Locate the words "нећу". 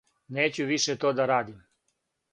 0.37-0.65